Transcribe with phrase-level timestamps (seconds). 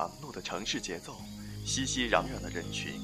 [0.00, 1.14] 忙碌的城市节奏，
[1.62, 2.94] 熙熙攘攘的人群，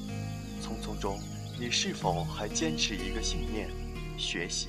[0.62, 1.20] 匆匆中，
[1.60, 3.68] 你是否还坚持一个信念：
[4.16, 4.68] 学习？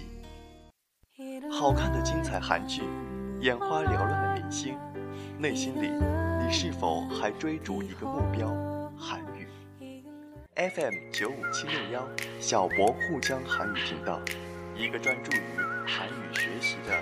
[1.49, 2.81] 好看的精彩韩剧，
[3.40, 4.78] 眼花缭乱的明星，
[5.40, 5.87] 内心里，
[6.46, 8.49] 你是否还追逐一个目标：
[8.99, 9.47] 韩语
[10.53, 12.05] ？FM 九五七六幺，
[12.41, 14.19] 小博沪江韩语频道，
[14.75, 15.41] 一个专注于
[15.87, 17.02] 韩语学习的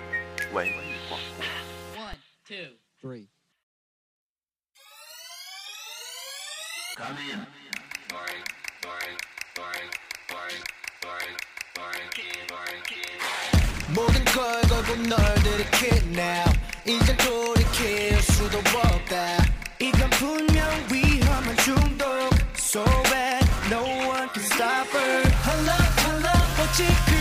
[0.53, 1.99] 文艺广播。
[1.99, 2.15] One,
[2.47, 3.34] two, three.
[6.96, 7.40] Come in.
[8.08, 8.44] Boring,
[8.82, 9.18] boring,
[9.56, 9.90] boring,
[10.28, 10.62] boring,
[11.02, 11.36] boring,
[11.74, 13.18] boring, kid, boring, kid.
[13.94, 16.52] 모든 걸 걸고 널 들이킬 now
[16.86, 19.44] 이젠 돌이킬 수도 없다
[19.80, 20.62] 이건 분명
[20.92, 27.13] 위험한 중독 So bad no one can stop her Her love her love 오직 그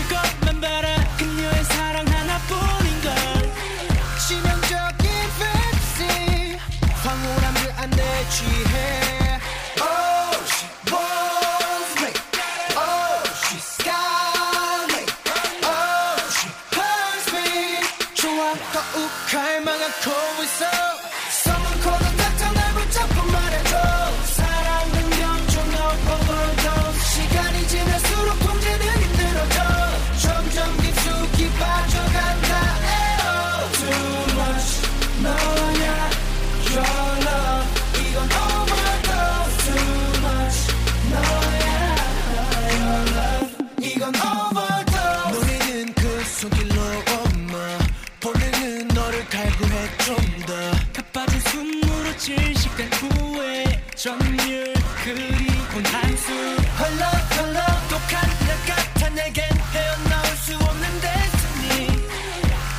[52.15, 56.31] 낮은 시간 후에 점유 그리고 한수.
[56.31, 61.87] 흘러 흘러 독한 나 같아 내겐 헤어나올 수 없는 데스니.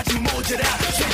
[0.00, 0.64] 아직 모자라.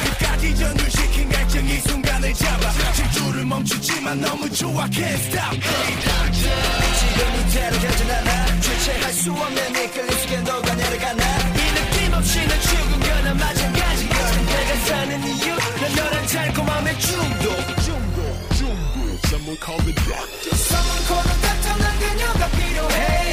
[0.04, 2.72] 끝까지 전율시킨 갈증 이 순간을 잡아.
[2.94, 4.86] 질주를 멈추지만 너무 좋아.
[4.86, 5.58] Can't stop.
[5.58, 6.54] Hey doctor.
[7.00, 8.60] 지금 이대로 가진 않아.
[8.60, 11.24] 주체할 수 없는 이 끌림 속에 너가 내려가나.
[11.54, 14.30] 이 느낌 없이는 죽은 거나 마찬가지야.
[14.46, 17.56] 내가 사는 이유 난 너란 달콤함의 중독.
[19.26, 20.54] Someone call the doctor.
[20.54, 21.74] Someone call the doctor.
[21.82, 23.25] 난 그녀가 필요해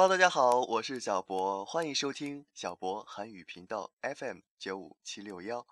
[0.00, 5.66] Hello，大家好，我是小博，欢迎收听小博韩语频道 FM 九五七六幺。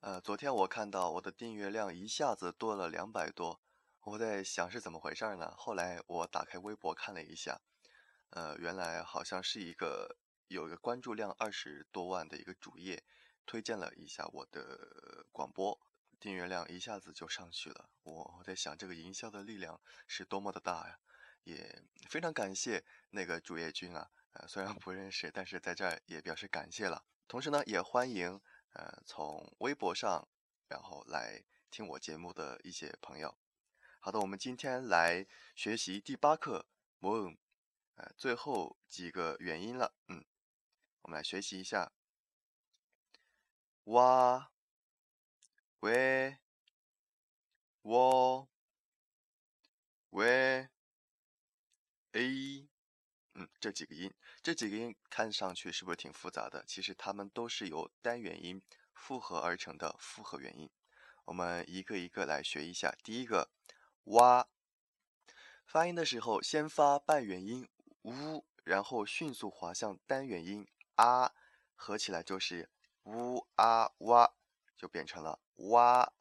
[0.00, 3.60] 呃，昨天我看到我的订阅量一下子多了两百多，
[4.04, 5.52] 我在想是怎么回事呢？
[5.54, 7.60] 后来我打开微博看了一下，
[8.30, 10.16] 呃，原来好像是一个
[10.48, 13.04] 有一个关注量二十多万的一个主页，
[13.44, 15.78] 推荐了一下我的广播，
[16.18, 17.90] 订阅量一下子就上去了。
[18.04, 20.98] 我我在想这个营销的力量是多么的大呀！
[21.44, 27.04] 也非常感谢那个主页君啊，呃，虽然不认识，但是在这儿也表示感谢了。
[27.26, 28.40] 同时呢，也欢迎
[28.74, 30.28] 呃从微博上
[30.68, 33.36] 然后来听我节目的一些朋友。
[34.00, 36.66] 好的，我们今天来学习第八课
[37.00, 37.38] moon，
[37.94, 40.24] 呃，最后几个元音了，嗯，
[41.02, 41.92] 我们来学习一下
[43.84, 44.52] 哇、
[45.80, 46.38] 喂、
[47.82, 48.48] 我、
[50.10, 50.68] 喂。
[52.12, 52.68] A
[53.34, 54.12] 嗯，这几个音，
[54.42, 56.62] 这几个音看上去是不是挺复杂的？
[56.66, 58.62] 其实它们都是由单元音
[58.92, 60.68] 复合而成的复合元音。
[61.24, 62.94] 我们一个一个来学一下。
[63.02, 63.50] 第一个，
[64.04, 64.48] 哇，
[65.64, 67.66] 发音的时候先发半元音
[68.02, 71.32] 呜，然后迅速滑向单元音啊，
[71.74, 72.68] 合起来就是
[73.04, 74.34] 呜啊哇，
[74.76, 76.12] 就变成了哇。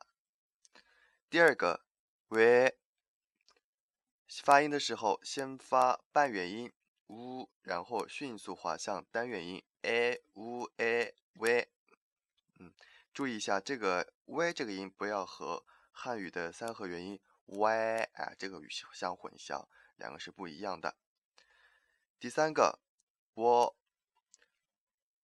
[1.30, 1.86] 第二个，
[2.30, 2.80] 喂，
[4.44, 6.72] 发音的时候先发半元音。
[7.08, 11.70] u，，然后迅速滑向单元音 a 呜 a 喂，
[12.58, 12.74] 嗯，
[13.14, 19.68] 注意一下这个喂这个音不要和汉语的三合元音 y 哎这个语相混淆，
[19.98, 20.96] 两个是不一样的。
[22.18, 22.80] 第三个，
[23.34, 23.76] 我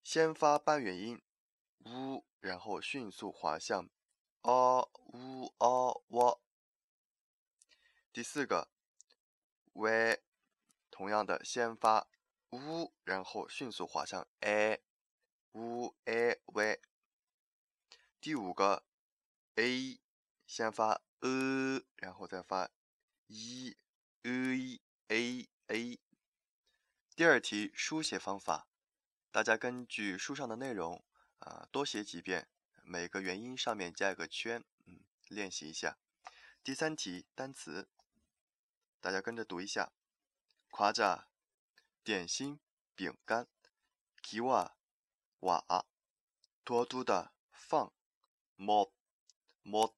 [0.03, 1.21] 先发半元音
[1.85, 3.89] u，，然后迅速滑向
[4.41, 6.41] a u a 我。
[8.11, 8.67] 第四个，
[9.77, 10.23] 喂。
[10.89, 12.07] 同样的，先发
[12.49, 14.81] 呜，然后迅速滑向 a，
[15.51, 16.81] 呜 a 喂。
[18.19, 18.83] 第五个
[19.55, 19.99] a，
[20.47, 22.71] 先发 e，然后再发
[23.27, 23.75] e
[24.23, 25.99] e a a。
[27.15, 28.67] 第二题书写方法，
[29.31, 31.03] 大家根据书上的内容
[31.39, 32.47] 啊，多写几遍，
[32.81, 35.99] 每个元音上面加一个圈，嗯，练习一下。
[36.63, 37.87] 第三题单词，
[39.00, 39.92] 大家跟着读一下。
[40.70, 41.28] 夸家
[42.02, 42.60] 点心
[42.94, 43.48] 饼干，
[44.22, 44.76] 给我
[45.40, 45.86] 瓦
[46.64, 47.92] 多多的放
[48.56, 48.92] 么
[49.62, 49.96] 么，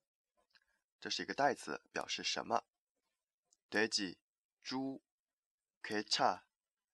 [0.98, 2.64] 这是一个代词，表示什么？
[3.70, 4.16] 돼지
[4.62, 5.02] 猪，
[5.82, 6.44] 괜찮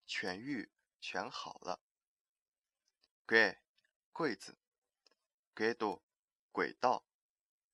[0.07, 1.81] 痊愈全好了。
[3.25, 3.61] 柜
[4.13, 4.59] 柜子，
[5.55, 6.03] 궤도
[6.53, 7.07] 轨道。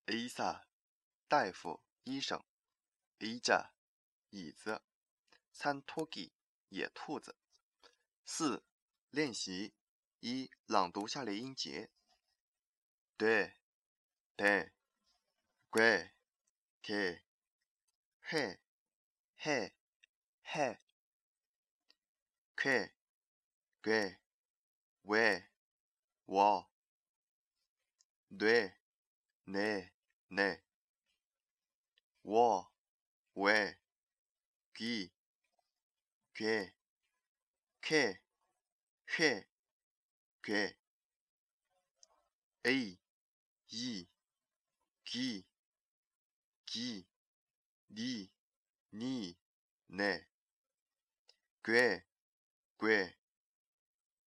[0.06, 0.67] 의사
[1.26, 2.44] 大夫医生。
[3.19, 3.73] 의자
[4.31, 4.81] 椅子。
[5.54, 6.33] 三托吉
[6.69, 7.36] 野兔子。
[8.25, 8.63] 四
[9.10, 9.74] 练习
[10.19, 11.89] 一朗读下列音节。
[13.18, 13.57] 对，
[14.36, 14.72] 对，
[15.69, 16.13] 贵，
[16.81, 17.22] 给，
[18.22, 18.60] 嘿，
[19.36, 19.74] 嘿，
[20.42, 20.80] 嘿，
[22.56, 22.95] 给，
[23.81, 24.18] 给，
[25.04, 25.50] 喂，
[26.25, 26.72] 我，
[28.39, 28.75] 对，
[29.44, 29.92] 呢，
[30.30, 30.57] 呢，
[32.22, 32.74] 我，
[33.34, 33.77] 喂，
[34.73, 35.12] 给。
[36.33, 36.73] 给，
[37.81, 38.21] 给，
[39.06, 39.47] 给，
[40.41, 40.77] 给
[42.63, 42.97] ，a，
[43.68, 44.07] 一，
[45.03, 45.45] 几，
[46.65, 47.06] 几，
[47.88, 48.31] 你，
[48.89, 49.38] 你，
[49.88, 50.21] 呢，
[51.62, 52.06] 给，
[52.79, 53.17] 给，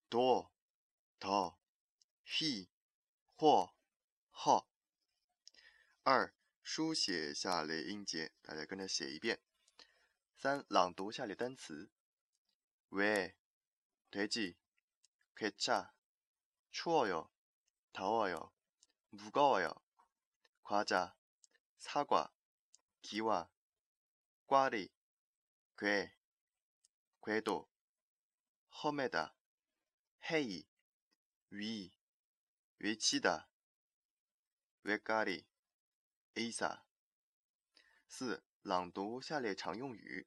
[0.07, 0.53] 多，
[1.19, 1.59] 多
[2.25, 2.69] ，he，
[3.35, 3.75] 或，
[4.29, 4.69] 好。
[6.03, 9.44] 二，书写下列音节，大家跟着写一遍。
[10.44, 11.90] 三，朗读下列单词。
[12.90, 13.36] 왜,
[14.10, 14.56] 돼지,
[15.36, 15.92] 괴차,
[16.72, 17.30] 추워요,
[17.92, 18.52] 더워요,
[19.10, 19.70] 무거워요,
[20.64, 21.14] 과자,
[21.78, 22.32] 사과,
[23.02, 23.48] 기와,
[24.48, 24.90] 꽈리,
[25.78, 26.12] 괴,
[27.24, 27.70] 궤도,
[28.82, 29.36] 험해다,
[30.30, 30.66] 헤이,
[31.50, 31.92] 위,
[32.78, 33.48] 외치다,
[34.82, 35.46] 외까리,
[36.34, 36.82] 의사.
[38.08, 40.26] 四朗读下列常用语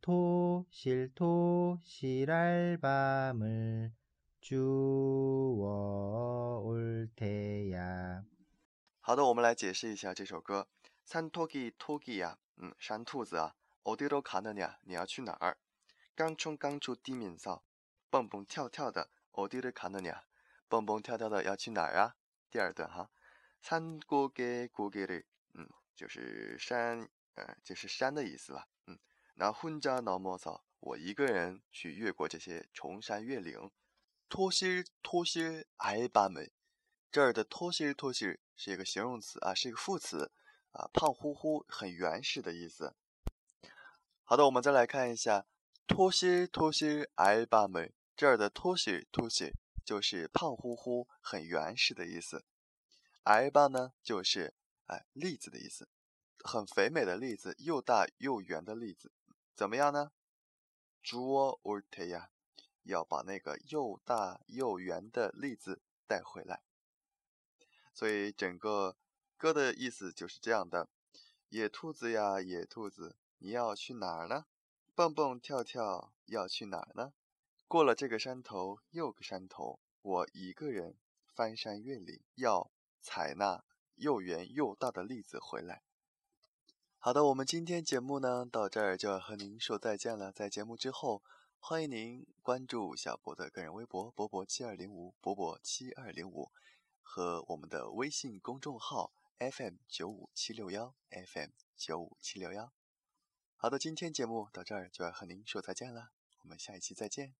[0.00, 3.92] 토실토실할 밤을
[4.40, 8.24] 주워 올 테야.
[9.00, 10.66] 好的，我们来解释一下这首歌。
[11.04, 13.54] 산토끼토끼야， 嗯，山兔子啊，
[13.86, 14.78] 어디로가느냐？
[14.82, 15.56] 你要去哪儿？
[16.14, 17.62] 깡총깡총뛰면서
[18.10, 20.24] 蹦蹦跳跳的，어디를가느냐？
[20.68, 22.16] 蹦蹦跳跳的要去哪儿啊？
[22.50, 23.10] 第二段哈，
[23.62, 28.98] 산고개고개 를， 嗯，就是山，呃，就是山的意思了，嗯。
[29.34, 33.70] 那혼자넘어 서， 我一个人去越过这些崇山越岭。
[34.28, 35.64] 토실토실알밤
[36.34, 36.50] 을，
[37.10, 40.30] 这儿的토실토실是一个形容词啊，是一个副词
[40.72, 42.94] 啊，胖乎乎、很原始的意思。
[44.26, 45.46] 好的，我们再来看一下
[45.86, 49.52] 토실토실알밤 을， 这儿的토시 토시
[49.84, 52.44] 就是胖乎乎、很原始的意思。
[53.24, 54.54] 알바呢就是
[54.86, 55.88] 哎栗子的意思，
[56.38, 59.12] 很肥美的栗子，又大又圆的栗子，
[59.54, 60.12] 怎么样呢？
[61.04, 62.28] 주어올테야，
[62.84, 66.62] 要把那个又大又圆的栗子带回来。
[67.92, 68.96] 所以整个
[69.36, 70.88] 歌的意思就是这样的：
[71.48, 74.45] 野兔子呀，野兔子， 你要去哪儿呢？
[74.95, 77.13] 蹦蹦跳跳要去哪儿呢？
[77.67, 80.95] 过了这个山头又个山头，我一个人
[81.35, 83.63] 翻山越岭，要采那
[83.95, 85.83] 又圆又大的栗子回来。
[86.97, 90.31] 好的，我们今天节目呢到这儿就要和您说再见了。
[90.31, 91.21] 在节目之后，
[91.59, 96.51] 欢迎您关注小博的个人微博“博博七二零五”，博博七二零五，
[97.03, 102.71] 和我们的微信公众号 “FM 九五七六幺 FM 九五七六幺”。
[103.59, 106.11] 好的，今天节目到这儿就要和您说再见了，
[106.43, 107.33] 我们下一期再见。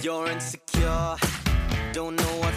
[0.00, 1.18] You're insecure,
[1.92, 2.54] don't know what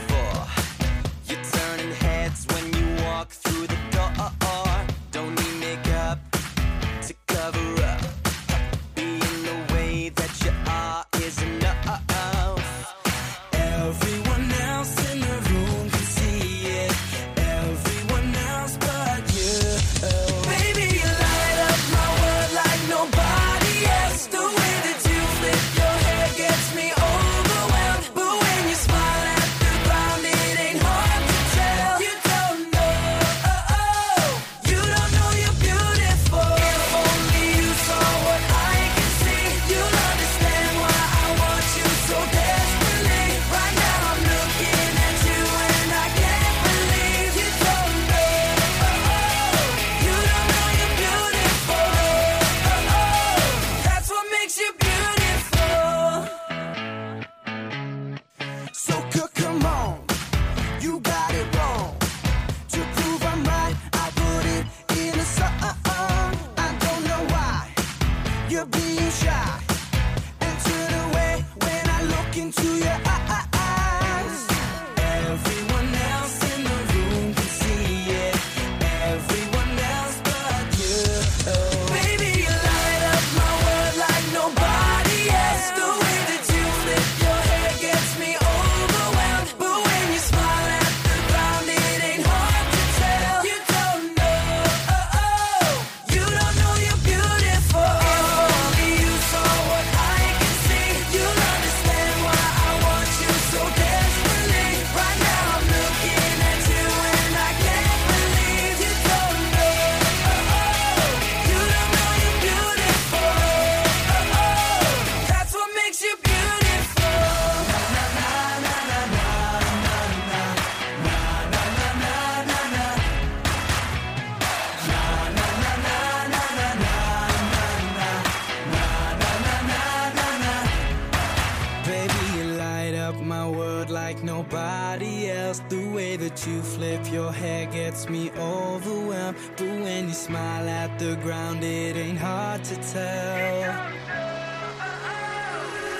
[136.29, 139.37] that you flip your hair gets me overwhelmed.
[139.57, 143.59] But when you smile at the ground, it ain't hard to tell.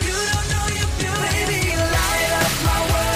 [0.05, 1.29] You don't know you're beautiful.
[1.33, 3.08] Baby, you light up my world